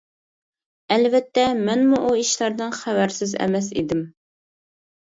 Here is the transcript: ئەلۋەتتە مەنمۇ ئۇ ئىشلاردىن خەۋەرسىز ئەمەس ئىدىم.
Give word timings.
ئەلۋەتتە 0.95 1.45
مەنمۇ 1.67 2.01
ئۇ 2.07 2.15
ئىشلاردىن 2.23 2.75
خەۋەرسىز 2.81 3.39
ئەمەس 3.45 3.73
ئىدىم. 3.79 4.07